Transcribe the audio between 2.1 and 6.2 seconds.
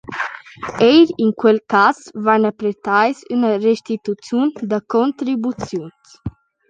vain pretais üna restituziun da contribuziuns.